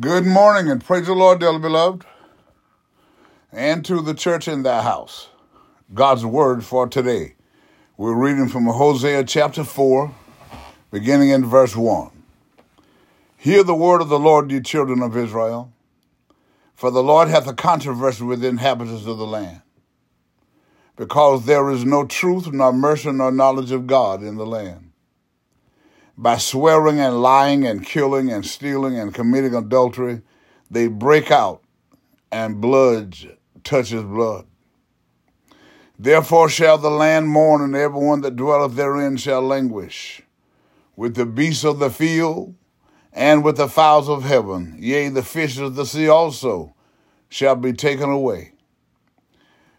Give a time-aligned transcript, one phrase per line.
[0.00, 2.06] Good morning and praise the Lord, dearly beloved,
[3.52, 5.28] and to the church in thy house.
[5.92, 7.34] God's word for today.
[7.98, 10.14] We're reading from Hosea chapter 4,
[10.90, 12.10] beginning in verse 1.
[13.36, 15.70] Hear the word of the Lord, ye children of Israel.
[16.74, 19.60] For the Lord hath a controversy with the inhabitants of the land,
[20.96, 24.81] because there is no truth, nor mercy, nor knowledge of God in the land
[26.22, 30.22] by swearing and lying and killing and stealing and committing adultery,
[30.70, 31.64] they break out
[32.30, 34.46] and blood touches blood.
[35.98, 40.22] Therefore shall the land mourn, and everyone that dwelleth therein shall languish.
[40.94, 42.54] With the beasts of the field
[43.12, 46.72] and with the fowls of heaven, yea, the fishes of the sea also
[47.28, 48.52] shall be taken away.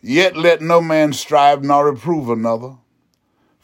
[0.00, 2.76] Yet let no man strive nor reprove another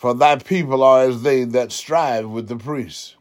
[0.05, 3.16] for thy people are as they that strive with the priests.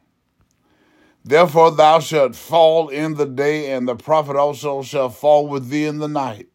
[1.24, 5.86] Therefore thou shalt fall in the day, and the prophet also shall fall with thee
[5.86, 6.50] in the night,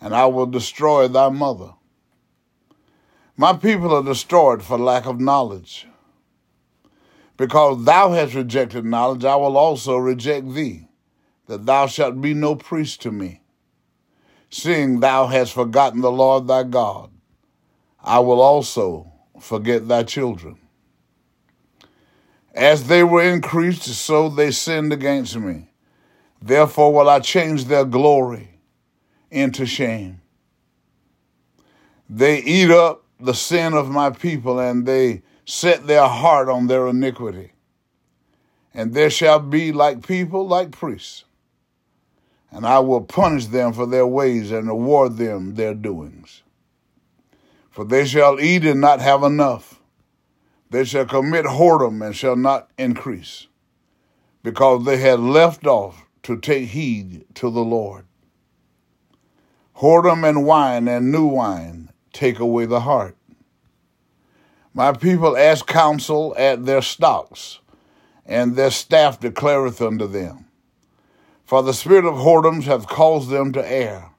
[0.00, 1.72] and I will destroy thy mother.
[3.36, 5.88] My people are destroyed for lack of knowledge.
[7.36, 10.86] Because thou hast rejected knowledge, I will also reject thee,
[11.48, 13.40] that thou shalt be no priest to me.
[14.48, 17.10] Seeing thou hast forgotten the Lord thy God,
[18.00, 20.58] I will also forget thy children.
[22.54, 25.70] As they were increased, so they sinned against me.
[26.40, 28.60] Therefore will I change their glory
[29.30, 30.20] into shame.
[32.08, 36.86] They eat up the sin of my people, and they set their heart on their
[36.86, 37.52] iniquity.
[38.72, 41.24] And there shall be like people, like priests.
[42.50, 46.42] And I will punish them for their ways and reward them their doings.
[47.76, 49.82] For they shall eat and not have enough.
[50.70, 53.48] They shall commit whoredom and shall not increase,
[54.42, 58.06] because they had left off to take heed to the Lord.
[59.76, 63.14] Whoredom and wine and new wine take away the heart.
[64.72, 67.60] My people ask counsel at their stocks,
[68.24, 70.46] and their staff declareth unto them.
[71.44, 74.12] For the spirit of whoredoms hath caused them to err,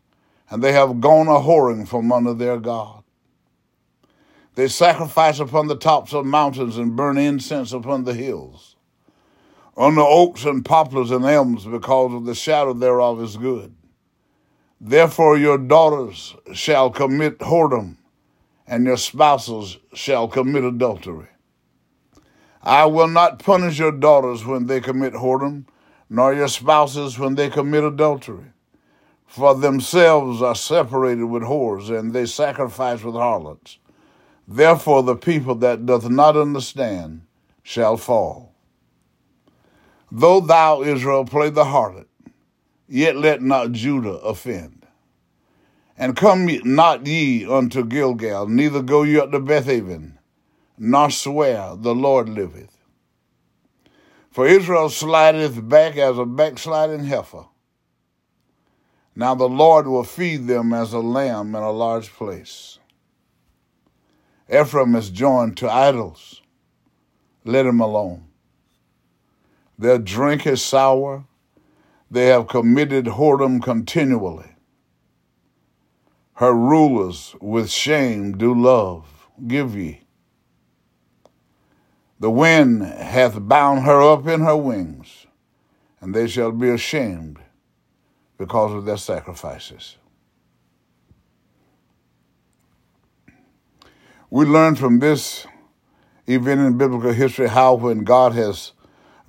[0.47, 2.96] and they have gone a whoring from under their God.
[4.57, 8.75] They sacrifice upon the tops of mountains and burn incense upon the hills.
[9.75, 13.75] On the oaks and poplars and elms, because of the shadow thereof is good.
[14.81, 17.97] Therefore your daughters shall commit whoredom,
[18.65, 21.27] and your spouses shall commit adultery.
[22.63, 25.65] I will not punish your daughters when they commit whoredom,
[26.09, 28.53] nor your spouses when they commit adultery.
[29.27, 33.77] For themselves are separated with whores, and they sacrifice with harlots.
[34.47, 37.21] Therefore, the people that doth not understand
[37.63, 38.53] shall fall.
[40.09, 42.07] Though thou, Israel, play the harlot,
[42.87, 44.85] yet let not Judah offend.
[45.97, 50.17] And come not ye unto Gilgal, neither go ye up to Bethaven,
[50.77, 52.77] nor swear, the Lord liveth.
[54.31, 57.45] For Israel slideth back as a backsliding heifer.
[59.15, 62.77] Now the Lord will feed them as a lamb in a large place.
[64.49, 66.41] Ephraim is joined to idols.
[67.43, 68.25] Let him alone.
[69.77, 71.25] Their drink is sour.
[72.09, 74.51] They have committed whoredom continually.
[76.35, 80.01] Her rulers with shame do love, give ye.
[82.19, 85.27] The wind hath bound her up in her wings,
[85.99, 87.39] and they shall be ashamed
[88.37, 89.97] because of their sacrifices.
[94.29, 95.47] We learn from this
[96.25, 98.73] event in biblical history how when God has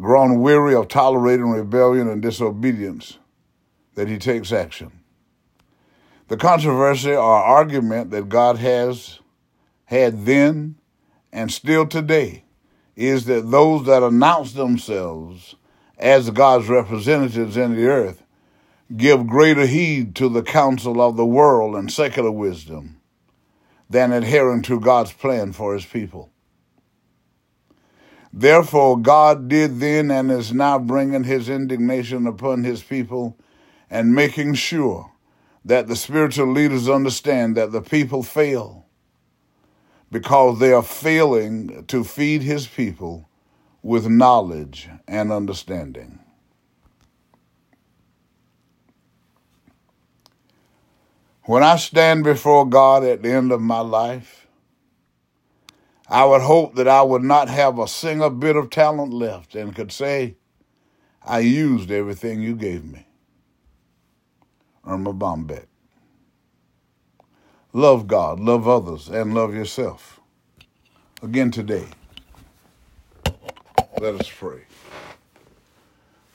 [0.00, 3.18] grown weary of tolerating rebellion and disobedience,
[3.94, 4.90] that he takes action.
[6.26, 9.20] The controversy or argument that God has
[9.84, 10.74] had then
[11.32, 12.44] and still today
[12.96, 15.54] is that those that announce themselves
[15.96, 18.24] as God's representatives in the earth
[18.96, 22.97] give greater heed to the counsel of the world and secular wisdom
[23.90, 26.30] than adhering to God's plan for his people.
[28.32, 33.38] Therefore, God did then and is now bringing his indignation upon his people
[33.90, 35.12] and making sure
[35.64, 38.86] that the spiritual leaders understand that the people fail
[40.10, 43.28] because they are failing to feed his people
[43.82, 46.20] with knowledge and understanding.
[51.44, 54.46] When I stand before God at the end of my life,
[56.08, 59.74] I would hope that I would not have a single bit of talent left and
[59.74, 60.36] could say,
[61.22, 63.06] I used everything you gave me.
[64.86, 65.66] Erma Bombeck.
[67.74, 70.20] Love God, love others, and love yourself.
[71.22, 71.86] Again today,
[74.00, 74.62] let us pray.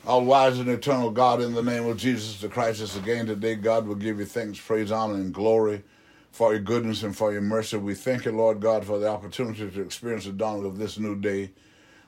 [0.06, 3.88] All wise and eternal God, in the name of Jesus the Christ, again today, God
[3.88, 5.82] will give you thanks, praise, honor, and glory
[6.30, 7.78] for your goodness and for your mercy.
[7.78, 11.16] We thank you, Lord God, for the opportunity to experience the dawn of this new
[11.16, 11.52] day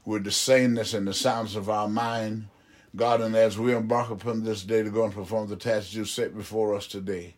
[0.03, 2.47] with the saneness and the sounds of our mind.
[2.97, 6.03] God, and as we embark upon this day to go and perform the tasks you
[6.03, 7.35] set before us today,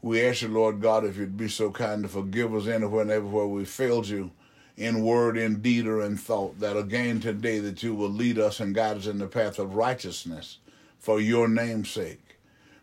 [0.00, 3.10] we ask you, Lord God, if you'd be so kind to forgive us anywhere and
[3.12, 4.32] everywhere we failed you
[4.76, 8.60] in word, in deed, or in thought, that again today that you will lead us
[8.60, 10.58] and guide us in the path of righteousness
[10.98, 12.38] for your name's sake.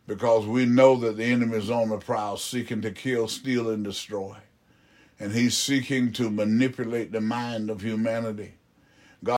[0.07, 3.83] Because we know that the enemy is on the prowl, seeking to kill, steal, and
[3.83, 4.35] destroy.
[5.19, 8.53] And he's seeking to manipulate the mind of humanity